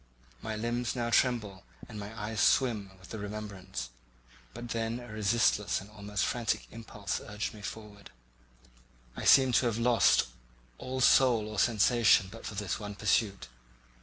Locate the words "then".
4.69-4.99